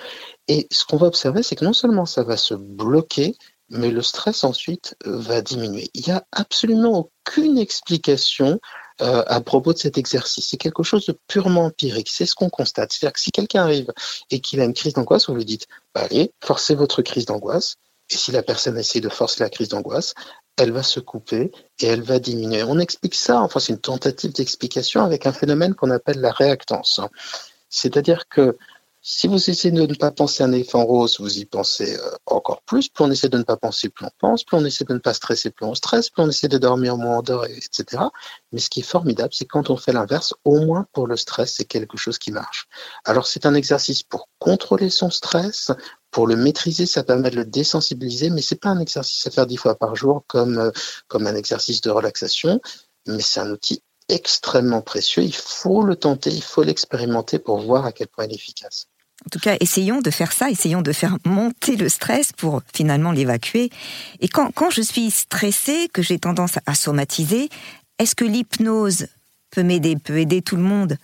[0.47, 3.37] Et ce qu'on va observer, c'est que non seulement ça va se bloquer,
[3.69, 5.91] mais le stress ensuite va diminuer.
[5.93, 8.59] Il n'y a absolument aucune explication
[9.01, 10.47] euh, à propos de cet exercice.
[10.49, 12.09] C'est quelque chose de purement empirique.
[12.09, 12.93] C'est ce qu'on constate.
[12.93, 13.93] C'est-à-dire que si quelqu'un arrive
[14.31, 17.75] et qu'il a une crise d'angoisse, vous lui dites bah, allez, forcez votre crise d'angoisse.
[18.09, 20.13] Et si la personne essaie de forcer la crise d'angoisse,
[20.57, 22.63] elle va se couper et elle va diminuer.
[22.63, 27.01] On explique ça, enfin c'est une tentative d'explication avec un phénomène qu'on appelle la réactance.
[27.69, 28.57] C'est-à-dire que
[29.05, 32.11] si vous essayez de ne pas penser à un éléphant rose, vous y pensez euh,
[32.25, 32.87] encore plus.
[32.87, 34.45] Plus on essaie de ne pas penser, plus on pense.
[34.45, 36.09] Plus on essaie de ne pas stresser, plus on stresse.
[36.09, 38.03] Plus on essaie de dormir, moins on dort, etc.
[38.53, 41.55] Mais ce qui est formidable, c'est quand on fait l'inverse, au moins pour le stress,
[41.57, 42.69] c'est quelque chose qui marche.
[43.03, 45.69] Alors c'est un exercice pour contrôler son stress,
[46.09, 49.47] pour le maîtriser, ça permet de le désensibiliser, mais c'est pas un exercice à faire
[49.47, 50.71] dix fois par jour comme, euh,
[51.09, 52.61] comme un exercice de relaxation,
[53.05, 55.23] mais c'est un outil extrêmement précieux.
[55.23, 58.87] Il faut le tenter, il faut l'expérimenter pour voir à quel point il est efficace.
[59.25, 63.11] En tout cas, essayons de faire ça, essayons de faire monter le stress pour finalement
[63.11, 63.69] l'évacuer.
[64.19, 67.49] Et quand, quand je suis stressée, que j'ai tendance à somatiser,
[67.99, 69.07] est-ce que l'hypnose
[69.51, 70.97] peut m'aider, peut aider tout le monde?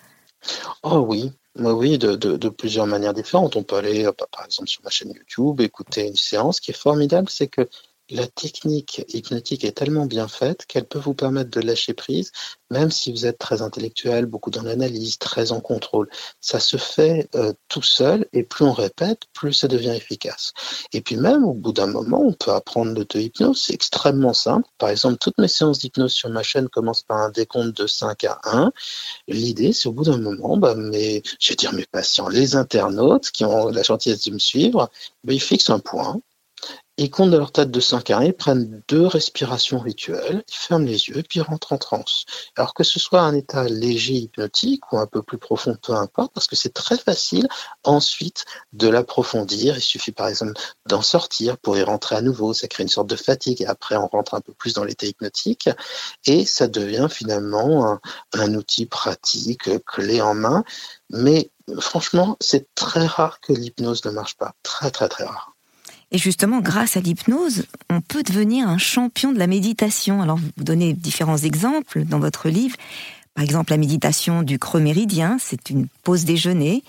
[0.84, 3.56] Oh oui, oui, de, de, de, plusieurs manières différentes.
[3.56, 6.58] On peut aller, par exemple, sur ma chaîne YouTube, écouter une séance.
[6.58, 7.70] Ce qui est formidable, c'est que
[8.10, 12.32] la technique hypnotique est tellement bien faite qu'elle peut vous permettre de lâcher prise,
[12.72, 16.10] même si vous êtes très intellectuel, beaucoup dans l'analyse, très en contrôle.
[16.42, 20.54] Ça se fait euh, tout seul et plus on répète, plus ça devient efficace.
[20.94, 23.64] Et puis même au bout d'un moment, on peut apprendre l'auto-hypnose.
[23.64, 24.68] C'est extrêmement simple.
[24.78, 28.24] Par exemple, toutes mes séances d'hypnose sur ma chaîne commencent par un décompte de 5
[28.26, 28.72] à 1.
[29.28, 33.32] L'idée, c'est au bout d'un moment, bah, mes, je vais dire mes patients, les internautes
[33.32, 34.90] qui ont la gentillesse de me suivre,
[35.24, 36.20] bah, ils fixent un point
[37.00, 41.24] ils comptent dans leur tête de 5 carrés, prennent deux respirations rituelles, ferment les yeux,
[41.28, 42.26] puis ils rentrent en transe.
[42.58, 46.34] Alors que ce soit un état léger hypnotique ou un peu plus profond, peu importe,
[46.34, 47.48] parce que c'est très facile
[47.86, 49.78] ensuite de l'approfondir.
[49.78, 52.54] Il suffit par exemple d'en sortir pour y rentrer à nouveau.
[52.54, 55.08] Ça crée une sorte de fatigue et après on rentre un peu plus dans l'état
[55.08, 55.70] hypnotique
[56.26, 58.02] et ça devient finalement un,
[58.34, 60.66] un outil pratique, clé en main.
[61.10, 64.54] Mais franchement, c'est très rare que l'hypnose ne marche pas.
[64.64, 65.56] Très, très, très rare.
[66.12, 70.22] Et justement, grâce à l'hypnose, on peut devenir un champion de la méditation.
[70.22, 72.76] Alors, vous donnez différents exemples dans votre livre.
[73.36, 76.84] Par exemple, la méditation du creux méridien, c'est une pause déjeuner.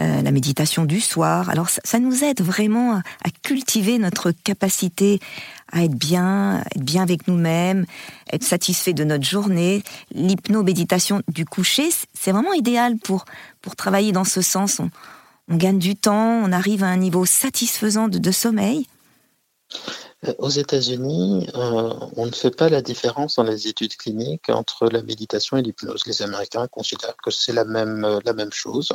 [0.00, 1.50] Euh, la méditation du soir.
[1.50, 5.20] Alors, ça, nous aide vraiment à, cultiver notre capacité
[5.70, 7.84] à être bien, être bien avec nous-mêmes,
[8.32, 9.82] être satisfait de notre journée.
[10.14, 13.26] L'hypno-méditation du coucher, c'est vraiment idéal pour,
[13.60, 14.80] pour travailler dans ce sens
[15.48, 18.86] gagne du temps, on arrive à un niveau satisfaisant de, sommeil
[20.26, 24.86] euh, aux États-Unis, euh, on ne fait pas la différence dans les études cliniques entre
[24.88, 26.02] la méditation et l'hypnose.
[26.06, 28.92] Les Américains considèrent que c'est la même, euh, la même chose.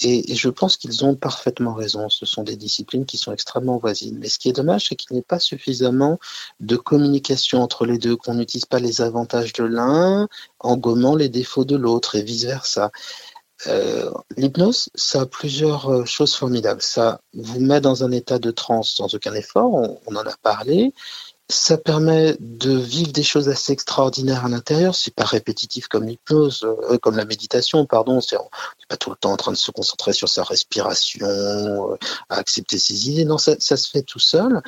[0.00, 2.08] Et, je pense qu'ils ont parfaitement raison.
[2.08, 4.18] Ce sont des disciplines qui sont extrêmement voisines.
[4.20, 6.20] Mais ce qui est dommage, c'est qu'il n'y ait pas suffisamment
[6.60, 10.28] de communication entre les deux, qu'on n'utilise pas les avantages de l'un
[10.60, 12.92] en gommant les défauts de l'autre et vice-versa.
[13.66, 16.82] Euh, l'hypnose, ça a plusieurs euh, choses formidables.
[16.82, 20.92] Ça vous met dans un état de transe sans aucun effort, on, en a parlé.
[21.48, 24.94] Ça permet de vivre des choses assez extraordinaires à l'intérieur.
[24.94, 28.20] C'est pas répétitif comme l'hypnose, euh, comme la méditation, pardon.
[28.20, 28.38] C'est,
[28.88, 31.98] pas tout le temps en train de se concentrer sur sa respiration,
[32.28, 33.24] à accepter ses idées.
[33.24, 34.62] Non, ça, ça se fait tout seul.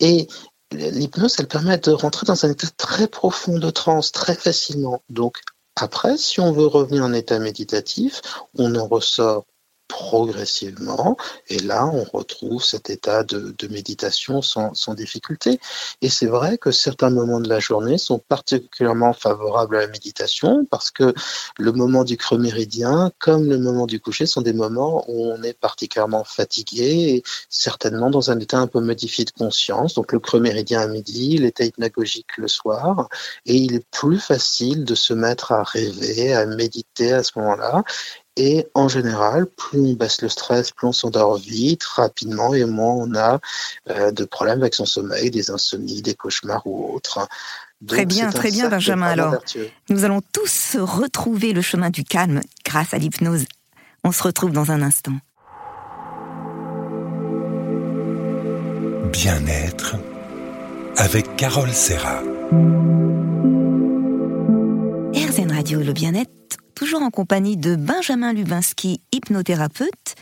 [0.00, 0.28] Et
[0.72, 5.02] l'hypnose, elle permet de rentrer dans un état très profond de transe très facilement.
[5.08, 5.40] Donc,
[5.76, 8.22] après, si on veut revenir en état méditatif,
[8.58, 9.44] on en ressort
[9.88, 11.16] progressivement.
[11.48, 15.58] Et là, on retrouve cet état de, méditation sans, difficulté.
[16.00, 20.64] Et c'est vrai que certains moments de la journée sont particulièrement favorables à la méditation
[20.70, 21.14] parce que
[21.58, 25.42] le moment du creux méridien, comme le moment du coucher, sont des moments où on
[25.42, 29.94] est particulièrement fatigué et certainement dans un état un peu modifié de conscience.
[29.94, 33.08] Donc le creux méridien à midi, l'état hypnagogique le soir.
[33.44, 37.82] Et il est plus facile de se mettre à rêver, à méditer à ce moment-là.
[38.36, 42.92] Et en général, plus on baisse le stress, plus on s'endort vite, rapidement, et moins
[42.92, 43.40] on a
[43.88, 47.26] euh, de problèmes avec son sommeil, des insomnies, des cauchemars ou autres.
[47.86, 49.06] très bien, très bien, Benjamin.
[49.06, 49.36] Alors,
[49.88, 53.46] nous allons tous retrouver le chemin du calme grâce à l'hypnose.
[54.04, 55.14] On se retrouve dans un instant.
[59.12, 59.96] Bien-être
[60.98, 62.20] avec Carole Serra.
[65.14, 66.30] RZN Radio, le bien-être
[66.76, 70.14] toujours en compagnie de Benjamin Lubinski, hypnothérapeute,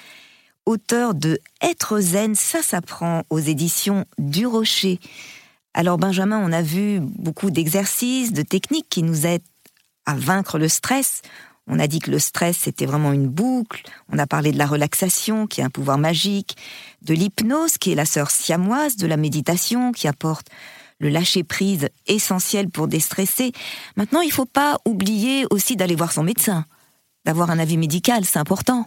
[0.66, 5.00] auteur de Être zen, ça s'apprend aux éditions du Rocher.
[5.74, 9.42] Alors Benjamin, on a vu beaucoup d'exercices, de techniques qui nous aident
[10.06, 11.22] à vaincre le stress.
[11.66, 13.82] On a dit que le stress, c'était vraiment une boucle.
[14.08, 16.56] On a parlé de la relaxation, qui est un pouvoir magique,
[17.02, 20.46] de l'hypnose, qui est la sœur siamoise de la méditation, qui apporte
[20.98, 23.52] le lâcher-prise essentiel pour déstresser.
[23.96, 26.64] Maintenant, il ne faut pas oublier aussi d'aller voir son médecin,
[27.24, 28.86] d'avoir un avis médical, c'est important.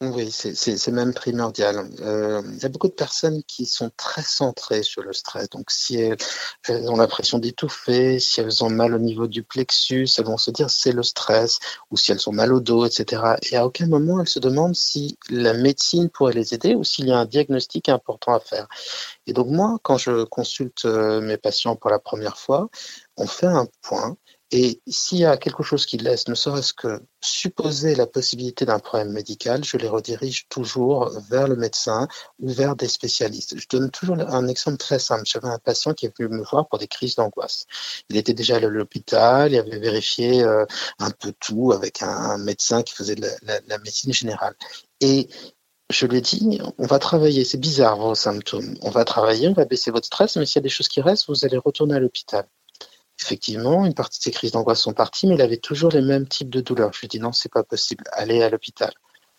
[0.00, 1.90] Oui, c'est même primordial.
[2.00, 5.50] Euh, il y a beaucoup de personnes qui sont très centrées sur le stress.
[5.50, 10.24] Donc, si elles, ont l'impression d'étouffer, si elles ont mal au niveau du plexus, elles
[10.24, 11.58] vont se dire c'est le stress,
[11.90, 13.22] ou si elles ont mal au dos, etc.
[13.50, 17.08] Et à aucun moment elles se demandent si la médecine pourrait les aider ou s'il
[17.08, 18.68] y a un diagnostic important à faire.
[19.26, 22.68] Et donc moi, quand je consulte euh, mes patients pour la première fois,
[23.16, 24.16] on fait un point
[24.50, 28.78] et s'il y a quelque chose qui laisse, ne serait-ce que supposer la possibilité d'un
[28.78, 32.08] problème médical, je les redirige toujours vers le médecin
[32.38, 33.58] ou vers des spécialistes.
[33.58, 35.24] Je donne toujours un exemple très simple.
[35.26, 37.66] J'avais un patient qui est venu me voir pour des crises d'angoisse.
[38.08, 40.64] Il était déjà à l'hôpital, il avait vérifié euh,
[40.98, 44.54] un peu tout avec un, médecin qui faisait de la, médecine générale.
[45.00, 45.28] Et
[45.90, 49.52] je lui ai dit, on va travailler, c'est bizarre vos symptômes, on va travailler, on
[49.52, 51.96] va baisser votre stress, mais s'il y a des choses qui restent, vous allez retourner
[51.96, 52.46] à l'hôpital.
[53.20, 56.28] Effectivement, une partie de ses crises d'angoisse sont parties, mais il avait toujours les mêmes
[56.28, 56.92] types de douleurs.
[56.92, 58.92] Je lui dit non, c'est pas possible, allez à l'hôpital.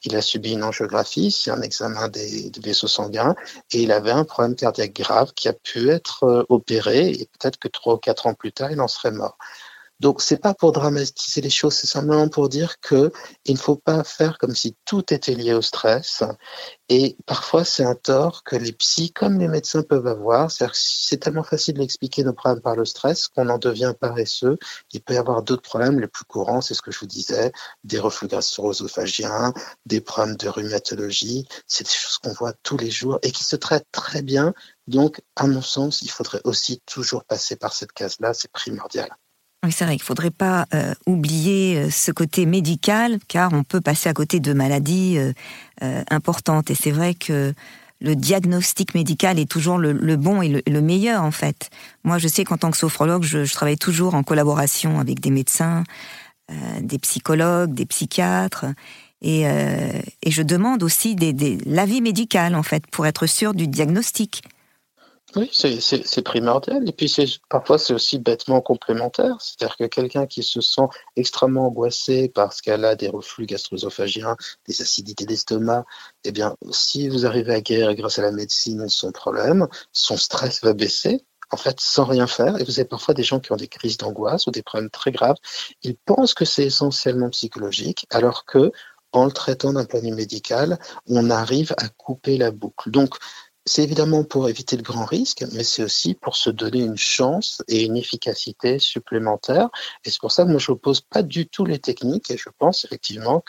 [0.03, 3.35] il a subi une angiographie, c'est un examen des, des, vaisseaux sanguins,
[3.71, 7.57] et il avait un problème cardiaque grave qui a pu être euh, opéré, et peut-être
[7.57, 9.37] que trois ou quatre ans plus tard, il en serait mort.
[9.99, 13.11] Donc, c'est pas pour dramatiser les choses, c'est simplement pour dire que
[13.45, 16.23] il ne faut pas faire comme si tout était lié au stress.
[16.87, 20.49] Et parfois, c'est un tort que les psys, comme les médecins, peuvent avoir.
[20.51, 24.57] C'est tellement facile d'expliquer nos problèmes par le stress qu'on en devient paresseux.
[24.93, 25.99] Il peut y avoir d'autres problèmes.
[25.99, 27.51] Les plus courants, c'est ce que je vous disais,
[27.83, 29.53] des reflux gastro-œsophagiens,
[29.85, 31.47] des problèmes de rhumatologie.
[31.67, 34.53] C'est des choses qu'on voit tous les jours et qui se traitent très bien.
[34.87, 38.33] Donc, à mon sens, il faudrait aussi toujours passer par cette case-là.
[38.33, 39.09] C'est primordial.
[39.65, 43.63] Oui, c'est vrai qu'il ne faudrait pas euh, oublier euh, ce côté médical, car on
[43.63, 46.71] peut passer à côté de maladies euh, importantes.
[46.71, 47.53] Et c'est vrai que
[47.99, 51.69] le diagnostic médical est toujours le, bon et le, meilleur, en fait.
[52.05, 55.83] Moi, je sais qu'en tant que sophrologue, je, travaille toujours en collaboration avec des médecins,
[56.79, 58.67] des psychologues, des psychiatres.
[59.21, 64.43] Et, et je demande aussi des, l'avis médical, en fait, pour être sûr du diagnostic.
[65.35, 66.87] Oui, c'est primordial.
[66.89, 67.13] Et puis
[67.49, 69.37] parfois, c'est aussi bêtement complémentaire.
[69.39, 74.81] C'est-à-dire que quelqu'un qui se sent extrêmement angoissé parce qu'elle a des reflux gastro-œsophagiens, des
[74.81, 75.85] acidités d'estomac,
[76.23, 80.63] eh bien, si vous arrivez à guérir grâce à la médecine son problème, son stress
[80.63, 82.59] va baisser en fait, sans rien faire.
[82.59, 85.11] Et vous avez parfois des gens qui ont des crises d'angoisse ou des problèmes très
[85.11, 85.37] graves.
[85.81, 88.71] Ils pensent que c'est essentiellement psychologique, alors que,
[89.11, 90.77] en le traitant d'un point de vue médical,
[91.07, 92.91] on arrive à couper la boucle.
[92.91, 93.15] Donc,
[93.69, 97.61] c'est évidemment pour éviter le grand risque, mais c'est aussi pour se donner une chance
[97.67, 99.69] et une efficacité supplémentaire.
[100.03, 102.49] Et c'est pour ça que moi, je n'oppose pas du tout les techniques et je
[102.57, 103.43] pense effectivement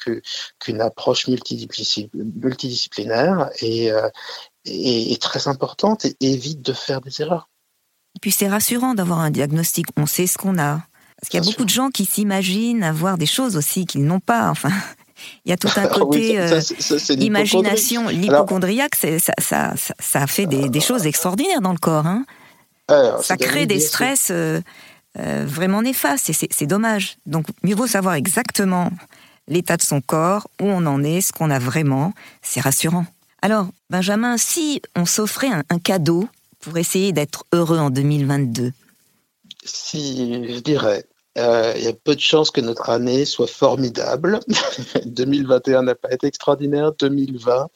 [0.59, 4.11] qu'une approche multidisciplinaire euh,
[4.67, 7.49] est, est, très importante et évite de faire des erreurs.
[8.15, 10.83] Et puis c'est rassurant d'avoir un diagnostic, on sait ce qu'on a.
[11.17, 14.21] Parce qu'il y a beaucoup de gens qui s'imaginent avoir des choses aussi qu'ils n'ont
[14.21, 14.51] pas.
[14.51, 14.73] Enfin,
[15.45, 16.39] il y a tout un côté
[17.19, 18.09] imagination.
[18.09, 22.07] L'hypochondriaque, ça, fait des, des, choses extraordinaires dans le corps.
[22.07, 22.25] Hein.
[23.23, 24.61] ça crée des stress euh,
[25.19, 27.17] euh, vraiment néfastes et c'est dommage.
[27.27, 28.91] Donc mieux vaut savoir exactement
[29.51, 32.15] l'état de son corps, où on en est, ce qu'on a vraiment.
[32.41, 33.05] C'est rassurant.
[33.43, 36.29] Alors, Benjamin, si on s'offrait un, cadeau
[36.61, 38.73] pour essayer d'être heureux en 2022
[39.65, 41.05] Si, je dirais,
[41.39, 44.41] euh, il y a peu de chances que notre année soit formidable.
[45.07, 47.69] 2021 n'a pas été extraordinaire, 2020.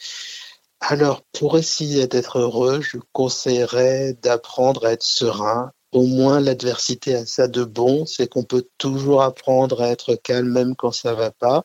[0.81, 5.73] Alors, pour essayer d'être heureux, je conseillerais d'apprendre à être serein.
[5.93, 10.51] Au moins, l'adversité a ça de bon, c'est qu'on peut toujours apprendre à être calme
[10.51, 11.63] même quand ça va pas.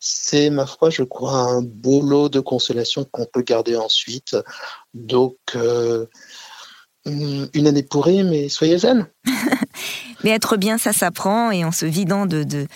[0.00, 4.36] C'est, ma foi, je crois, un beau lot de consolation qu'on peut garder ensuite.
[4.94, 6.06] Donc, euh,
[7.08, 9.06] une année pourrie, mais soyez zen.
[10.24, 12.66] Mais être bien, ça s'apprend et en se vidant de, de,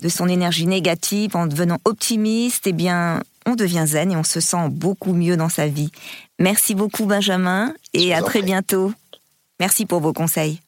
[0.00, 4.40] de, son énergie négative, en devenant optimiste, eh bien, on devient zen et on se
[4.40, 5.90] sent beaucoup mieux dans sa vie.
[6.40, 8.92] Merci beaucoup, Benjamin, et à très bientôt.
[9.60, 10.60] Merci pour vos conseils.